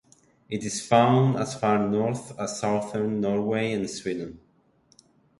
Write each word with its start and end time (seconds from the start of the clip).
It 0.49 0.63
is 0.63 0.83
found 0.83 1.37
as 1.37 1.53
far 1.53 1.77
north 1.77 2.33
as 2.39 2.59
southern 2.59 3.21
Norway 3.21 3.71
and 3.71 3.87
Sweden. 3.87 4.39